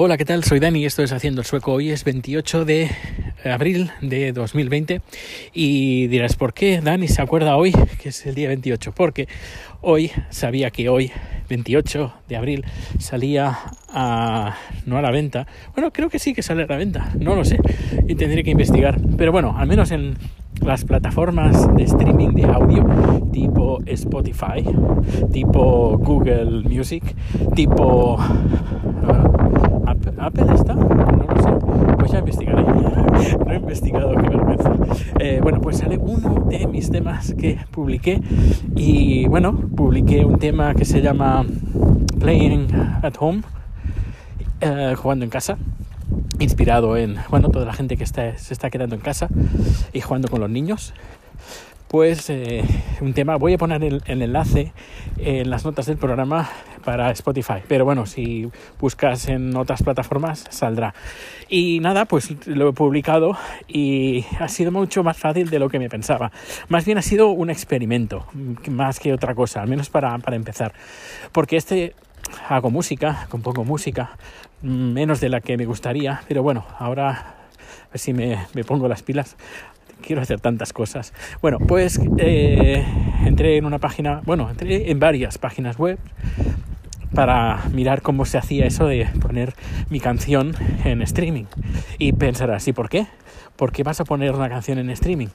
Hola, 0.00 0.16
¿qué 0.16 0.24
tal? 0.24 0.44
Soy 0.44 0.60
Dani, 0.60 0.86
esto 0.86 1.02
es 1.02 1.10
Haciendo 1.12 1.40
el 1.40 1.44
Sueco. 1.44 1.72
Hoy 1.72 1.90
es 1.90 2.04
28 2.04 2.64
de 2.64 2.88
abril 3.44 3.90
de 4.00 4.30
2020 4.32 5.00
y 5.52 6.06
dirás, 6.06 6.36
¿por 6.36 6.54
qué 6.54 6.80
Dani 6.80 7.08
se 7.08 7.20
acuerda 7.20 7.56
hoy 7.56 7.72
que 8.00 8.10
es 8.10 8.24
el 8.24 8.36
día 8.36 8.46
28? 8.46 8.92
Porque 8.92 9.26
hoy 9.80 10.12
sabía 10.30 10.70
que 10.70 10.88
hoy, 10.88 11.10
28 11.48 12.14
de 12.28 12.36
abril, 12.36 12.64
salía 13.00 13.58
a, 13.88 14.56
no 14.86 14.98
a 14.98 15.02
la 15.02 15.10
venta. 15.10 15.48
Bueno, 15.74 15.92
creo 15.92 16.08
que 16.08 16.20
sí 16.20 16.32
que 16.32 16.44
sale 16.44 16.62
a 16.62 16.66
la 16.68 16.76
venta, 16.76 17.12
no 17.18 17.34
lo 17.34 17.44
sé 17.44 17.58
y 18.06 18.14
tendré 18.14 18.44
que 18.44 18.52
investigar. 18.52 19.00
Pero 19.16 19.32
bueno, 19.32 19.56
al 19.58 19.66
menos 19.66 19.90
en 19.90 20.16
las 20.64 20.84
plataformas 20.84 21.74
de 21.74 21.82
streaming 21.82 22.34
de 22.34 22.44
audio 22.44 22.86
tipo 23.32 23.80
Spotify, 23.84 24.64
tipo 25.32 25.98
Google 25.98 26.62
Music, 26.68 27.02
tipo... 27.56 28.16
Apple, 30.18 30.46
está, 30.54 30.74
no 30.74 30.84
lo 30.84 31.42
sé, 31.42 31.96
pues 31.98 32.12
ya 32.12 32.18
investigaré. 32.18 32.62
no 33.46 33.52
he 33.52 33.56
investigado, 33.56 34.10
qué 34.14 34.28
vergüenza. 34.28 34.72
Eh, 35.20 35.40
bueno, 35.42 35.60
pues 35.60 35.78
sale 35.78 35.98
uno 35.98 36.46
de 36.48 36.66
mis 36.66 36.90
temas 36.90 37.34
que 37.34 37.58
publiqué. 37.70 38.20
Y 38.76 39.26
bueno, 39.28 39.52
publiqué 39.52 40.24
un 40.24 40.38
tema 40.38 40.74
que 40.74 40.84
se 40.84 41.00
llama 41.00 41.44
Playing 42.18 42.68
at 43.02 43.14
Home, 43.18 43.42
eh, 44.60 44.94
jugando 44.96 45.24
en 45.24 45.30
casa. 45.30 45.58
Inspirado 46.38 46.96
en 46.96 47.16
bueno 47.30 47.48
toda 47.50 47.66
la 47.66 47.72
gente 47.72 47.96
que 47.96 48.04
está, 48.04 48.36
se 48.38 48.54
está 48.54 48.70
quedando 48.70 48.94
en 48.94 49.00
casa 49.00 49.28
y 49.92 50.00
jugando 50.00 50.28
con 50.28 50.40
los 50.40 50.48
niños 50.48 50.94
pues 51.88 52.28
eh, 52.28 52.62
un 53.00 53.14
tema, 53.14 53.36
voy 53.36 53.54
a 53.54 53.58
poner 53.58 53.82
el, 53.82 54.02
enlace 54.06 54.72
en 55.16 55.48
las 55.50 55.64
notas 55.64 55.86
del 55.86 55.96
programa 55.96 56.48
para 56.84 57.10
Spotify, 57.10 57.62
pero 57.66 57.84
bueno, 57.84 58.06
si 58.06 58.50
buscas 58.78 59.28
en 59.28 59.56
otras 59.56 59.82
plataformas 59.82 60.44
saldrá. 60.50 60.94
Y 61.48 61.80
nada, 61.80 62.04
pues 62.04 62.46
lo 62.46 62.68
he 62.68 62.72
publicado 62.72 63.36
y 63.66 64.24
ha 64.38 64.48
sido 64.48 64.70
mucho 64.70 65.02
más 65.02 65.16
fácil 65.16 65.48
de 65.48 65.58
lo 65.58 65.70
que 65.70 65.78
me 65.78 65.88
pensaba. 65.88 66.30
Más 66.68 66.84
bien 66.84 66.98
ha 66.98 67.02
sido 67.02 67.30
un 67.30 67.50
experimento, 67.50 68.26
más 68.70 69.00
que 69.00 69.12
otra 69.12 69.34
cosa, 69.34 69.62
al 69.62 69.68
menos 69.68 69.88
para, 69.88 70.16
para 70.18 70.36
empezar. 70.36 70.74
Porque 71.32 71.56
este 71.56 71.94
hago 72.48 72.70
música, 72.70 73.26
compongo 73.30 73.64
música, 73.64 74.10
menos 74.60 75.20
de 75.20 75.30
la 75.30 75.40
que 75.40 75.56
me 75.56 75.64
gustaría, 75.64 76.22
pero 76.28 76.42
bueno, 76.42 76.66
ahora 76.78 77.37
a 77.86 77.92
ver 77.92 77.98
si 77.98 78.12
me, 78.12 78.38
me 78.54 78.64
pongo 78.64 78.88
las 78.88 79.02
pilas 79.02 79.36
quiero 80.00 80.22
hacer 80.22 80.40
tantas 80.40 80.72
cosas. 80.72 81.12
Bueno, 81.42 81.58
pues 81.58 82.00
eh, 82.18 82.84
entré 83.24 83.56
en 83.56 83.64
una 83.64 83.78
página, 83.78 84.22
bueno, 84.24 84.50
entré 84.50 84.90
en 84.90 84.98
varias 84.98 85.38
páginas 85.38 85.76
web 85.78 85.98
para 87.14 87.64
mirar 87.72 88.02
cómo 88.02 88.24
se 88.24 88.38
hacía 88.38 88.66
eso 88.66 88.86
de 88.86 89.06
poner 89.20 89.54
mi 89.90 90.00
canción 90.00 90.54
en 90.84 91.02
streaming. 91.02 91.44
Y 91.98 92.12
pensarás, 92.12 92.66
¿y 92.68 92.72
por 92.72 92.88
qué? 92.88 93.06
¿Por 93.56 93.72
qué 93.72 93.82
vas 93.82 94.00
a 94.00 94.04
poner 94.04 94.34
una 94.34 94.48
canción 94.48 94.78
en 94.78 94.90
streaming? 94.90 95.28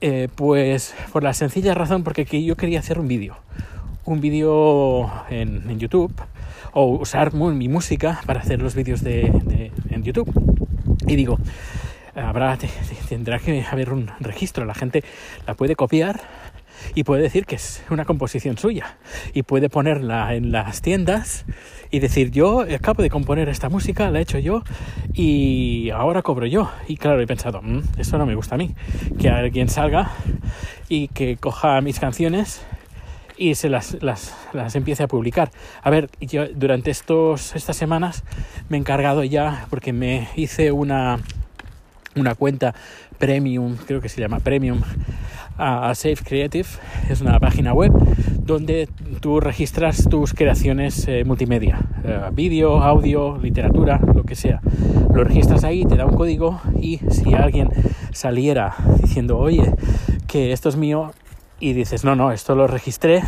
Eh, 0.00 0.28
pues 0.34 0.94
por 1.12 1.22
la 1.22 1.32
sencilla 1.32 1.74
razón 1.74 2.04
porque 2.04 2.24
yo 2.44 2.56
quería 2.56 2.78
hacer 2.78 2.98
un 2.98 3.08
vídeo. 3.08 3.36
Un 4.04 4.20
vídeo 4.20 5.10
en, 5.30 5.78
YouTube 5.78 6.12
o 6.72 6.86
usar 6.86 7.32
mi 7.32 7.68
música 7.68 8.20
para 8.26 8.40
hacer 8.40 8.60
los 8.60 8.74
vídeos 8.74 9.02
de, 9.02 9.72
en 9.90 10.02
YouTube. 10.02 10.28
Y 11.06 11.16
digo, 11.16 11.38
habrá, 12.14 12.58
tendrá 13.08 13.38
que 13.38 13.64
haber 13.70 13.92
un 13.92 14.10
registro. 14.20 14.64
La 14.64 14.74
gente 14.74 15.04
la 15.46 15.54
puede 15.54 15.76
copiar 15.76 16.20
y 16.94 17.04
puede 17.04 17.22
decir 17.22 17.46
que 17.46 17.56
es 17.56 17.82
una 17.90 18.04
composición 18.04 18.58
suya 18.58 18.98
y 19.32 19.42
puede 19.42 19.68
ponerla 19.68 20.34
en 20.34 20.52
las 20.52 20.82
tiendas 20.82 21.44
y 21.90 22.00
decir 22.00 22.30
yo 22.30 22.62
acabo 22.62 23.02
de 23.02 23.10
componer 23.10 23.48
esta 23.48 23.68
música, 23.68 24.10
la 24.10 24.18
he 24.18 24.22
hecho 24.22 24.38
yo 24.38 24.62
y 25.12 25.90
ahora 25.90 26.22
cobro 26.22 26.46
yo. 26.46 26.70
Y 26.88 26.96
claro, 26.96 27.20
he 27.20 27.26
pensado, 27.26 27.62
mm, 27.62 27.82
eso 27.98 28.18
no 28.18 28.26
me 28.26 28.34
gusta 28.34 28.56
a 28.56 28.58
mí, 28.58 28.74
que 29.18 29.28
alguien 29.28 29.68
salga 29.68 30.10
y 30.88 31.08
que 31.08 31.36
coja 31.36 31.80
mis 31.80 32.00
canciones 32.00 32.62
y 33.36 33.54
se 33.54 33.68
las, 33.68 34.02
las, 34.02 34.34
las, 34.52 34.76
empiece 34.76 35.02
a 35.02 35.08
publicar. 35.08 35.50
A 35.82 35.90
ver, 35.90 36.10
yo 36.20 36.46
durante 36.48 36.90
estos, 36.90 37.54
estas 37.56 37.76
semanas 37.76 38.24
me 38.68 38.76
he 38.76 38.80
encargado 38.80 39.24
ya, 39.24 39.66
porque 39.70 39.92
me 39.92 40.28
hice 40.36 40.72
una, 40.72 41.20
una 42.16 42.34
cuenta 42.34 42.74
premium, 43.18 43.76
creo 43.86 44.00
que 44.00 44.08
se 44.08 44.20
llama 44.20 44.40
premium, 44.40 44.80
a 45.56 45.94
Safe 45.94 46.18
Creative. 46.24 46.68
Es 47.08 47.20
una 47.20 47.38
página 47.38 47.72
web 47.72 47.92
donde 48.44 48.88
tú 49.20 49.40
registras 49.40 50.08
tus 50.08 50.34
creaciones 50.34 51.06
eh, 51.08 51.24
multimedia, 51.24 51.80
eh, 52.04 52.20
vídeo, 52.32 52.82
audio, 52.82 53.38
literatura, 53.38 54.00
lo 54.14 54.24
que 54.24 54.34
sea. 54.34 54.60
Lo 55.14 55.24
registras 55.24 55.64
ahí, 55.64 55.84
te 55.84 55.96
da 55.96 56.06
un 56.06 56.16
código 56.16 56.60
y 56.80 56.98
si 57.08 57.34
alguien 57.34 57.70
saliera 58.12 58.74
diciendo, 59.00 59.38
oye, 59.38 59.72
que 60.26 60.52
esto 60.52 60.68
es 60.68 60.76
mío, 60.76 61.12
y 61.64 61.72
dices, 61.72 62.04
no, 62.04 62.14
no, 62.14 62.30
esto 62.30 62.54
lo 62.54 62.66
registré, 62.66 63.22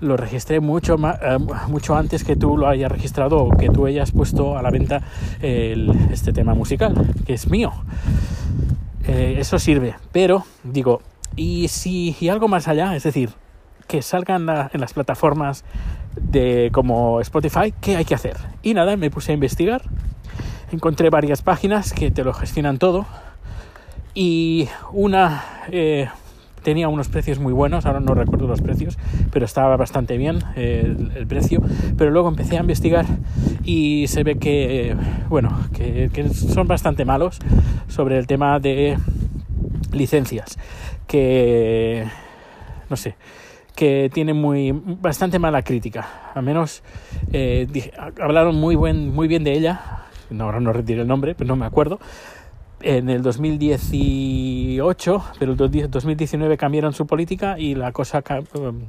lo 0.00 0.18
registré 0.18 0.60
mucho, 0.60 0.96
eh, 0.96 1.38
mucho 1.68 1.96
antes 1.96 2.22
que 2.22 2.36
tú 2.36 2.58
lo 2.58 2.68
hayas 2.68 2.92
registrado 2.92 3.38
o 3.38 3.56
que 3.56 3.70
tú 3.70 3.86
hayas 3.86 4.12
puesto 4.12 4.58
a 4.58 4.62
la 4.62 4.70
venta 4.70 5.00
este 5.40 6.34
tema 6.34 6.52
musical, 6.52 6.94
que 7.24 7.32
es 7.32 7.48
mío. 7.48 7.72
Eh, 9.06 9.36
eso 9.38 9.58
sirve, 9.58 9.94
pero 10.12 10.44
digo, 10.62 11.00
y 11.34 11.68
si 11.68 12.14
y 12.20 12.28
algo 12.28 12.46
más 12.46 12.68
allá, 12.68 12.94
es 12.94 13.04
decir, 13.04 13.30
que 13.88 14.02
salgan 14.02 14.46
en 14.72 14.80
las 14.80 14.92
plataformas 14.92 15.64
de 16.20 16.68
como 16.74 17.22
Spotify, 17.22 17.72
¿qué 17.80 17.96
hay 17.96 18.04
que 18.04 18.14
hacer? 18.14 18.36
Y 18.62 18.74
nada, 18.74 18.98
me 18.98 19.10
puse 19.10 19.32
a 19.32 19.34
investigar, 19.34 19.80
encontré 20.72 21.08
varias 21.08 21.40
páginas 21.40 21.94
que 21.94 22.10
te 22.10 22.22
lo 22.22 22.34
gestionan 22.34 22.78
todo 22.78 23.06
y 24.14 24.68
una 24.92 25.42
eh, 25.70 26.10
tenía 26.62 26.88
unos 26.88 27.08
precios 27.08 27.38
muy 27.38 27.52
buenos, 27.52 27.86
ahora 27.86 28.00
no 28.00 28.14
recuerdo 28.14 28.46
los 28.46 28.60
precios, 28.60 28.98
pero 29.30 29.44
estaba 29.44 29.76
bastante 29.76 30.16
bien 30.16 30.38
eh, 30.56 30.96
el, 31.14 31.26
precio. 31.26 31.62
Pero 31.96 32.10
luego 32.10 32.28
empecé 32.28 32.56
a 32.56 32.60
investigar 32.60 33.06
y 33.64 34.06
se 34.08 34.22
ve 34.22 34.38
que, 34.38 34.96
bueno, 35.28 35.58
que, 35.72 36.10
son 36.32 36.66
bastante 36.66 37.04
malos 37.04 37.38
sobre 37.88 38.18
el 38.18 38.26
tema 38.26 38.58
de 38.60 38.96
licencias, 39.92 40.58
que, 41.06 42.06
no 42.88 42.96
sé, 42.96 43.16
que 43.74 44.10
tiene 44.12 44.34
muy 44.34 44.72
bastante 44.72 45.38
mala 45.38 45.62
crítica. 45.62 46.32
Al 46.34 46.42
menos 46.42 46.82
eh, 47.32 47.66
hablaron 48.20 48.56
muy 48.56 48.76
buen, 48.76 49.14
muy 49.14 49.28
bien 49.28 49.44
de 49.44 49.52
ella. 49.52 49.80
No, 50.30 50.50
no 50.60 50.72
retiro 50.72 51.02
el 51.02 51.08
nombre, 51.08 51.34
pero 51.34 51.48
no 51.48 51.56
me 51.56 51.66
acuerdo 51.66 51.98
en 52.82 53.08
el 53.08 53.22
2018, 53.22 55.22
pero 55.38 55.52
el 55.52 55.90
2019 55.90 56.56
cambiaron 56.56 56.92
su 56.92 57.06
política 57.06 57.56
y 57.58 57.74
la 57.74 57.90
cosa, 57.92 58.22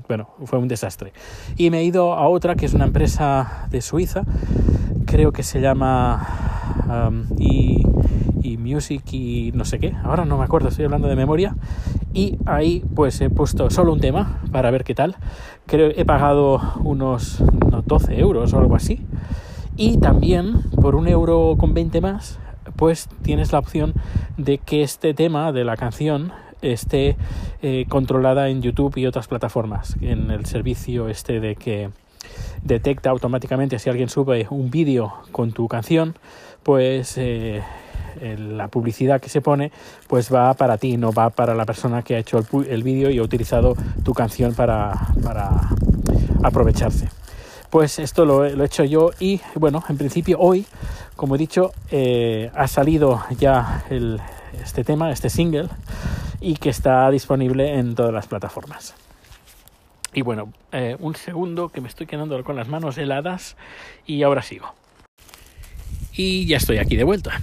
bueno, 0.08 0.30
fue 0.46 0.60
un 0.60 0.68
desastre. 0.68 1.14
Y 1.58 1.70
me 1.70 1.80
he 1.80 1.84
ido 1.84 2.14
a 2.14 2.28
otra 2.28 2.56
que 2.56 2.66
es 2.66 2.74
una 2.74 2.86
empresa 2.86 3.68
de 3.70 3.82
Suiza, 3.82 4.24
creo 5.06 5.32
que 5.32 5.44
se 5.44 5.62
llama 5.62 6.28
um, 6.88 7.26
y, 7.38 7.86
Music 8.58 9.04
y 9.12 9.52
no 9.54 9.66
sé 9.66 9.78
qué, 9.78 9.94
ahora 10.04 10.26
no 10.26 10.38
me 10.38 10.46
acuerdo, 10.46 10.70
estoy 10.70 10.86
hablando 10.86 11.10
de 11.10 11.16
memoria. 11.16 11.56
Y 12.14 12.38
ahí 12.46 12.84
pues 12.96 13.20
he 13.20 13.30
puesto 13.30 13.70
solo 13.70 13.92
un 13.92 14.00
tema 14.00 14.40
para 14.52 14.72
ver 14.72 14.86
qué 14.86 14.96
tal. 14.96 15.18
Creo 15.66 15.92
he 15.94 16.06
pagado 16.06 16.62
unos 16.84 17.42
no, 17.42 17.82
12 17.82 18.20
euros 18.20 18.54
o 18.54 18.60
algo 18.60 18.76
así. 18.76 19.02
Y 19.76 19.98
también 19.98 20.62
por 20.82 20.96
un 20.96 21.08
euro 21.08 21.56
con 21.60 21.74
20 21.74 22.00
más 22.00 22.40
pues 22.84 23.08
tienes 23.22 23.54
la 23.54 23.60
opción 23.60 23.94
de 24.36 24.58
que 24.58 24.84
este 24.84 25.14
tema 25.14 25.54
de 25.54 25.64
la 25.64 25.78
canción 25.78 26.34
esté 26.62 27.16
eh, 27.62 27.86
controlada 27.88 28.50
en 28.50 28.62
YouTube 28.62 28.98
y 28.98 29.06
otras 29.06 29.30
plataformas, 29.30 29.96
en 30.02 30.30
el 30.32 30.46
servicio 30.46 31.08
este 31.08 31.40
de 31.40 31.56
que 31.56 31.92
detecta 32.62 33.10
automáticamente 33.10 33.80
si 33.80 33.90
alguien 33.90 34.10
sube 34.10 34.48
un 34.50 34.70
vídeo 34.70 35.14
con 35.32 35.54
tu 35.54 35.70
canción, 35.70 36.16
pues 36.64 37.18
eh, 37.18 37.64
la 38.20 38.68
publicidad 38.68 39.22
que 39.22 39.30
se 39.30 39.40
pone 39.40 39.72
pues 40.10 40.30
va 40.30 40.54
para 40.54 40.78
ti, 40.78 40.98
no 40.98 41.14
va 41.14 41.30
para 41.30 41.56
la 41.56 41.66
persona 41.66 42.02
que 42.02 42.16
ha 42.16 42.20
hecho 42.20 42.46
el, 42.68 42.84
vídeo 42.84 43.12
y 43.12 43.20
ha 43.20 43.24
utilizado 43.24 43.78
tu 44.04 44.14
canción 44.14 44.54
para 44.54 44.92
aprovecharse. 46.44 47.08
Pues 47.74 47.98
esto 47.98 48.24
lo, 48.24 48.46
he 48.46 48.66
hecho 48.66 48.84
yo 48.84 49.10
y 49.20 49.42
bueno, 49.56 49.84
en 49.90 49.98
principio 49.98 50.38
hoy 50.40 50.64
como 51.16 51.34
he 51.34 51.38
dicho, 51.40 51.72
eh, 51.90 52.52
ha 52.54 52.68
salido 52.68 53.24
ya 53.40 53.84
este 54.62 54.84
tema, 54.84 55.12
este 55.12 55.32
single, 55.32 55.70
y 56.40 56.54
que 56.58 56.70
está 56.70 57.10
disponible 57.10 57.80
en 57.80 57.96
todas 57.96 58.14
las 58.14 58.28
plataformas. 58.28 58.94
Y 60.14 60.22
bueno, 60.22 60.54
eh, 60.72 60.98
un 61.00 61.16
segundo 61.16 61.70
que 61.70 61.82
me 61.82 61.88
estoy 61.88 62.06
quedando 62.06 62.44
con 62.44 62.56
las 62.56 62.68
manos 62.68 63.00
heladas 63.00 63.58
y 64.06 64.22
ahora 64.22 64.44
sigo. 64.44 64.72
Y 66.12 66.46
ya 66.46 66.58
estoy 66.58 66.78
aquí 66.78 66.96
de 66.96 67.06
vuelta. 67.06 67.42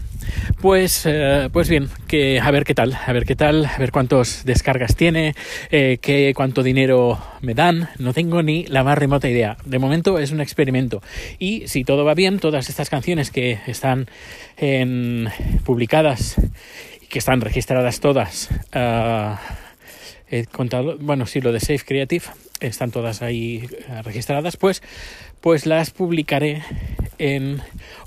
Pues, 0.61 1.07
eh, 1.07 1.49
pues 1.53 1.69
bien, 1.69 1.89
que 2.07 2.41
a 2.41 2.51
ver 2.51 2.65
qué 2.65 2.75
tal, 2.75 2.95
a 2.95 3.13
ver 3.13 3.25
qué 3.25 3.37
tal, 3.37 3.67
a 3.67 3.79
ver 3.79 3.93
cuántos 3.93 4.45
descargas 4.45 4.97
tiene, 4.97 5.35
eh, 5.71 5.99
qué, 6.01 6.33
cuánto 6.35 6.63
dinero 6.63 7.19
me 7.41 7.55
dan. 7.55 7.89
No 7.99 8.13
tengo 8.13 8.43
ni 8.43 8.65
la 8.67 8.85
más 8.85 8.99
remota 8.99 9.29
idea. 9.29 9.57
De 9.65 9.79
momento 9.79 10.19
es 10.19 10.31
un 10.33 10.41
experimento. 10.41 11.03
Y 11.39 11.67
si 11.67 11.85
todo 11.85 12.05
va 12.05 12.15
bien, 12.15 12.39
todas 12.39 12.69
estas 12.69 12.91
canciones 12.91 13.31
que 13.31 13.59
están 13.67 14.07
en, 14.57 15.29
publicadas 15.65 16.37
y 17.01 17.07
que 17.07 17.19
están 17.19 17.41
registradas 17.41 18.01
todas. 18.01 18.51
Uh, 18.75 19.37
he 20.31 20.47
contado, 20.47 20.97
bueno, 20.99 21.27
sí, 21.27 21.41
lo 21.41 21.53
de 21.53 21.61
Safe 21.61 21.81
Creative, 21.85 22.25
están 22.61 22.91
todas 22.91 23.23
ahí 23.23 23.69
uh, 23.89 24.03
registradas, 24.03 24.57
pues, 24.57 24.83
pues 25.41 25.67
las 25.67 25.91
publicaré 25.91 26.63
en, 27.19 27.61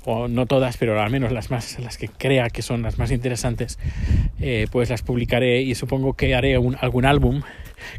o 0.04 0.28
no 0.28 0.46
todas, 0.46 0.76
pero 0.76 1.00
al 1.00 1.10
menos 1.10 1.32
las 1.32 1.50
más, 1.50 1.78
las 1.80 1.98
que 1.98 2.08
crea 2.08 2.48
que 2.48 2.62
son 2.62 2.82
las 2.82 2.98
más 2.98 3.10
interesantes, 3.10 3.78
eh, 4.40 4.66
pues 4.70 4.90
las 4.90 5.02
publicaré 5.02 5.60
y 5.62 5.74
supongo 5.74 6.14
que 6.14 6.34
haré 6.34 6.56
un, 6.56 6.76
algún 6.80 7.04
álbum, 7.04 7.42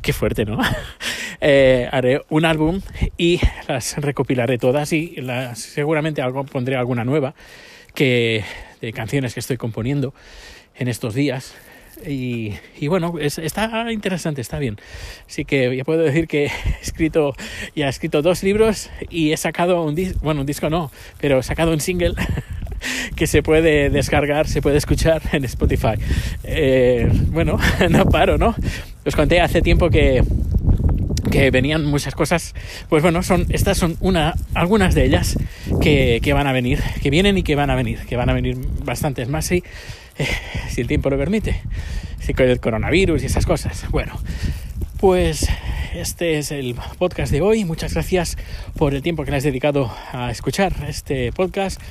qué 0.02 0.12
fuerte, 0.12 0.46
¿no? 0.46 0.60
eh, 1.42 1.88
haré 1.92 2.22
un 2.30 2.46
álbum 2.46 2.82
y 3.18 3.40
las 3.68 3.98
recopilaré 3.98 4.58
todas 4.58 4.92
y 4.92 5.18
las, 5.18 5.60
seguramente 5.60 6.22
algo, 6.22 6.46
pondré 6.46 6.76
alguna 6.76 7.04
nueva 7.04 7.36
que, 7.94 8.44
de 8.82 8.92
canciones 8.92 9.36
que 9.36 9.40
estoy 9.40 9.58
componiendo 9.58 10.14
en 10.76 10.88
estos 10.88 11.14
días 11.14 11.56
y, 12.08 12.58
bueno, 12.88 13.16
es, 13.20 13.38
está 13.38 13.92
interesante, 13.92 14.42
está 14.42 14.60
bien. 14.60 14.78
Así 15.28 15.46
que 15.46 15.76
ya 15.76 15.84
puedo 15.84 16.02
decir 16.02 16.28
que 16.28 16.46
he 16.46 16.82
escrito, 16.82 17.36
ya 17.76 17.88
he 17.88 17.90
escrito 17.90 18.22
dos 18.22 18.44
libros 18.44 18.90
y 19.10 19.32
he 19.32 19.38
sacado 19.38 19.84
un 19.84 19.96
disco, 19.96 20.20
bueno, 20.22 20.42
un 20.42 20.48
disco 20.48 20.70
no, 20.70 20.92
pero 21.20 21.40
he 21.40 21.44
sacado 21.44 21.72
un 21.72 21.80
single 21.80 22.14
que 23.16 23.28
se 23.28 23.42
puede 23.44 23.90
descargar, 23.90 24.48
se 24.48 24.62
puede 24.62 24.78
escuchar 24.78 25.22
en 25.32 25.46
Spotify. 25.46 25.96
Eh, 26.44 27.10
bueno, 27.30 27.60
no 27.90 28.06
paro, 28.06 28.38
¿no? 28.38 28.56
Os 29.06 29.16
conté 29.16 29.42
hace 29.42 29.62
tiempo 29.62 29.90
que 29.90 30.24
que 31.32 31.52
venían 31.52 31.84
muchas 31.84 32.16
cosas, 32.16 32.54
pues 32.88 33.02
bueno, 33.04 33.22
son 33.22 33.46
estas 33.50 33.78
son 33.78 33.98
una 34.00 34.36
algunas 34.54 34.96
de 34.96 35.06
ellas 35.06 35.38
que, 35.82 36.22
que 36.24 36.34
van 36.34 36.48
a 36.48 36.54
venir, 36.54 36.80
que 37.02 37.10
vienen 37.10 37.38
y 37.38 37.44
que 37.44 37.56
van 37.56 37.70
a 37.70 37.76
venir, 37.76 38.00
que 38.08 38.16
van 38.16 38.30
a 38.30 38.34
venir 38.34 38.58
bastantes 38.86 39.28
más 39.28 39.52
y 39.52 39.64
si 40.70 40.82
el 40.82 40.88
tiempo 40.88 41.10
lo 41.10 41.18
permite, 41.18 41.62
si 42.20 42.34
con 42.34 42.48
el 42.48 42.60
coronavirus 42.60 43.24
y 43.24 43.26
esas 43.28 43.46
cosas. 43.46 43.90
Bueno, 43.90 44.14
pues 45.00 45.48
este 45.94 46.38
es 46.38 46.52
el 46.52 46.76
podcast 46.98 47.32
de 47.32 47.42
hoy. 47.42 47.66
Muchas 47.66 47.94
gracias 47.94 48.38
por 48.78 48.94
el 48.94 49.02
tiempo 49.02 49.24
que 49.24 49.32
le 49.32 49.38
has 49.38 49.44
dedicado 49.44 49.92
a 50.12 50.32
escuchar 50.32 50.74
este 50.88 51.32
podcast 51.32 51.82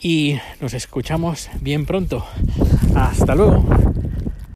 y 0.00 0.38
nos 0.60 0.74
escuchamos 0.74 1.50
bien 1.60 1.86
pronto. 1.86 2.26
Hasta 2.94 3.34
luego. 3.34 3.64